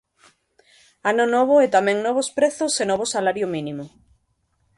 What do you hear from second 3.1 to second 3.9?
salario mínimo.